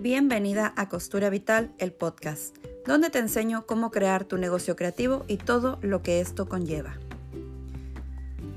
Bienvenida 0.00 0.72
a 0.76 0.88
Costura 0.88 1.28
Vital, 1.28 1.72
el 1.78 1.90
podcast, 1.92 2.56
donde 2.86 3.10
te 3.10 3.18
enseño 3.18 3.66
cómo 3.66 3.90
crear 3.90 4.22
tu 4.22 4.38
negocio 4.38 4.76
creativo 4.76 5.24
y 5.26 5.38
todo 5.38 5.80
lo 5.82 6.04
que 6.04 6.20
esto 6.20 6.48
conlleva. 6.48 6.94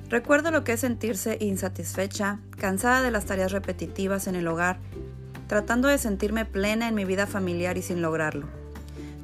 Recuerdo 0.08 0.52
lo 0.52 0.64
que 0.64 0.74
es 0.74 0.82
sentirse 0.82 1.40
insatisfecha, 1.42 2.38
cansada 2.60 3.02
de 3.02 3.10
las 3.10 3.26
tareas 3.26 3.52
repetitivas 3.52 4.28
en 4.28 4.36
el 4.36 4.48
hogar, 4.48 4.78
tratando 5.48 5.88
de 5.88 5.98
sentirme 5.98 6.46
plena 6.46 6.88
en 6.88 6.94
mi 6.94 7.06
vida 7.06 7.26
familiar 7.26 7.76
y 7.76 7.82
sin 7.82 8.04
lograrlo. 8.04 8.46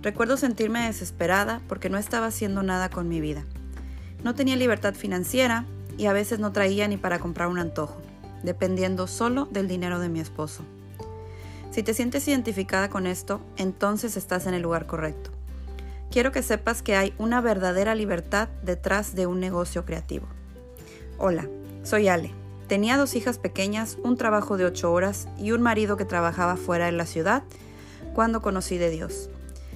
Recuerdo 0.02 0.38
sentirme 0.38 0.88
desesperada 0.88 1.61
porque 1.68 1.91
no 1.91 1.99
estaba 1.99 2.25
haciendo 2.25 2.63
nada 2.63 2.89
con 2.89 3.07
mi 3.07 3.21
vida. 3.21 3.45
No 4.23 4.34
tenía 4.34 4.55
libertad 4.55 4.95
financiera 4.95 5.68
y 5.99 6.07
a 6.07 6.13
veces 6.13 6.39
no 6.39 6.52
traía 6.52 6.88
ni 6.88 6.97
para 6.97 7.20
comprar 7.20 7.47
un 7.47 7.59
antojo, 7.59 8.02
dependiendo 8.41 9.06
solo 9.06 9.46
del 9.52 9.68
dinero 9.68 10.00
de 10.00 10.10
mi 10.10 10.20
esposo. 10.20 10.64
Si 11.77 11.83
te 11.83 11.93
sientes 11.93 12.27
identificada 12.27 12.89
con 12.89 13.05
esto, 13.05 13.39
entonces 13.55 14.17
estás 14.17 14.47
en 14.47 14.55
el 14.55 14.63
lugar 14.63 14.87
correcto. 14.87 15.29
Quiero 16.09 16.31
que 16.31 16.41
sepas 16.41 16.81
que 16.81 16.95
hay 16.95 17.13
una 17.19 17.39
verdadera 17.39 17.93
libertad 17.93 18.50
detrás 18.63 19.13
de 19.13 19.27
un 19.27 19.39
negocio 19.39 19.86
creativo. 19.86 20.25
Hola, 21.19 21.47
soy 21.83 22.07
Ale. 22.07 22.31
Tenía 22.67 22.97
dos 22.97 23.15
hijas 23.15 23.37
pequeñas, 23.37 24.00
un 24.03 24.17
trabajo 24.17 24.57
de 24.57 24.65
ocho 24.65 24.91
horas 24.91 25.27
y 25.37 25.51
un 25.51 25.61
marido 25.61 25.97
que 25.97 26.05
trabajaba 26.05 26.55
fuera 26.55 26.87
de 26.87 26.93
la 26.93 27.05
ciudad 27.05 27.43
cuando 28.15 28.41
conocí 28.41 28.79
de 28.79 28.89
Dios. 28.89 29.29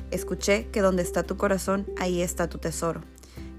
Escuché 0.10 0.70
que 0.72 0.82
donde 0.82 1.04
está 1.04 1.22
tu 1.22 1.38
corazón, 1.38 1.86
ahí 2.00 2.24
está 2.24 2.50
tu 2.50 2.58
tesoro. 2.58 3.02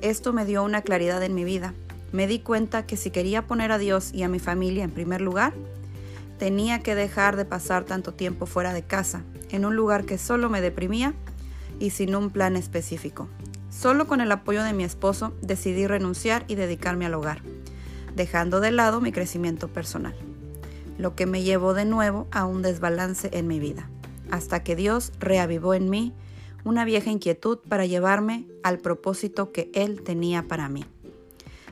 Esto 0.01 0.33
me 0.33 0.45
dio 0.45 0.65
una 0.65 0.83
claridad 0.83 1.23
en 1.23 1.37
mi 1.37 1.45
vida. 1.45 1.75
Me 2.11 2.27
di 2.27 2.41
cuenta 2.41 2.87
que 2.87 2.97
si 2.97 3.13
quería 3.13 3.47
poner 3.47 3.71
a 3.71 3.79
Dios 3.79 4.13
y 4.13 4.25
a 4.25 4.29
mi 4.29 4.41
familia 4.41 4.83
en 4.83 4.91
primer 4.91 5.21
lugar, 5.21 5.53
Tenía 6.43 6.81
que 6.81 6.97
dejar 6.97 7.37
de 7.37 7.45
pasar 7.45 7.85
tanto 7.85 8.15
tiempo 8.15 8.47
fuera 8.47 8.73
de 8.73 8.83
casa, 8.83 9.23
en 9.51 9.65
un 9.65 9.77
lugar 9.77 10.05
que 10.05 10.19
solo 10.19 10.51
me 10.51 10.61
deprimía 10.61 11.15
y 11.79 11.91
sin 11.91 12.17
un 12.17 12.31
plan 12.31 12.57
específico. 12.57 13.29
Solo 13.71 14.09
con 14.09 14.21
el 14.21 14.33
apoyo 14.33 14.65
de 14.65 14.73
mi 14.73 14.83
esposo 14.83 15.33
decidí 15.41 15.87
renunciar 15.87 16.45
y 16.49 16.57
dedicarme 16.57 17.07
al 17.07 17.15
hogar, 17.15 17.43
dejando 18.17 18.59
de 18.59 18.73
lado 18.73 19.01
mi 19.01 19.13
crecimiento 19.13 19.69
personal, 19.69 20.17
lo 20.99 21.15
que 21.15 21.27
me 21.27 21.45
llevó 21.45 21.75
de 21.75 21.85
nuevo 21.85 22.27
a 22.33 22.45
un 22.45 22.61
desbalance 22.61 23.31
en 23.33 23.47
mi 23.47 23.61
vida, 23.61 23.89
hasta 24.33 24.65
que 24.65 24.75
Dios 24.75 25.13
reavivó 25.21 25.75
en 25.75 25.91
mí 25.91 26.13
una 26.65 26.85
vieja 26.85 27.13
inquietud 27.13 27.61
para 27.69 27.87
llevarme 27.87 28.49
al 28.65 28.79
propósito 28.79 29.53
que 29.53 29.71
Él 29.75 30.03
tenía 30.03 30.43
para 30.49 30.69
mí, 30.69 30.85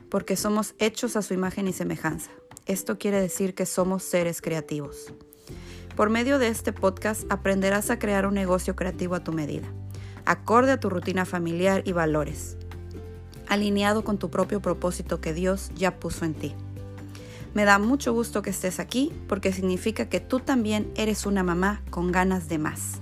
porque 0.08 0.36
somos 0.36 0.76
hechos 0.78 1.16
a 1.16 1.22
su 1.22 1.34
imagen 1.34 1.66
y 1.66 1.72
semejanza. 1.72 2.30
Esto 2.70 2.98
quiere 2.98 3.20
decir 3.20 3.56
que 3.56 3.66
somos 3.66 4.04
seres 4.04 4.40
creativos. 4.40 5.12
Por 5.96 6.08
medio 6.08 6.38
de 6.38 6.46
este 6.46 6.72
podcast 6.72 7.24
aprenderás 7.28 7.90
a 7.90 7.98
crear 7.98 8.26
un 8.26 8.34
negocio 8.34 8.76
creativo 8.76 9.16
a 9.16 9.24
tu 9.24 9.32
medida, 9.32 9.66
acorde 10.24 10.70
a 10.70 10.78
tu 10.78 10.88
rutina 10.88 11.24
familiar 11.24 11.82
y 11.84 11.90
valores, 11.90 12.56
alineado 13.48 14.04
con 14.04 14.18
tu 14.18 14.30
propio 14.30 14.62
propósito 14.62 15.20
que 15.20 15.34
Dios 15.34 15.72
ya 15.74 15.98
puso 15.98 16.24
en 16.24 16.34
ti. 16.34 16.54
Me 17.54 17.64
da 17.64 17.80
mucho 17.80 18.12
gusto 18.12 18.40
que 18.40 18.50
estés 18.50 18.78
aquí 18.78 19.12
porque 19.26 19.52
significa 19.52 20.08
que 20.08 20.20
tú 20.20 20.38
también 20.38 20.92
eres 20.94 21.26
una 21.26 21.42
mamá 21.42 21.82
con 21.90 22.12
ganas 22.12 22.48
de 22.48 22.58
más, 22.58 23.00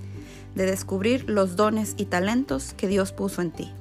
de 0.55 0.65
descubrir 0.65 1.29
los 1.29 1.55
dones 1.55 1.93
y 1.95 2.05
talentos 2.05 2.73
que 2.73 2.87
Dios 2.87 3.11
puso 3.11 3.43
en 3.43 3.51
ti. 3.51 3.71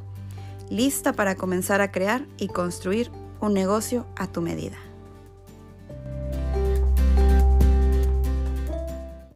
Lista 0.68 1.14
para 1.14 1.34
comenzar 1.36 1.80
a 1.80 1.92
crear 1.92 2.26
y 2.36 2.48
construir 2.48 3.10
un 3.40 3.54
negocio 3.54 4.06
a 4.16 4.26
tu 4.26 4.42
medida. 4.42 4.76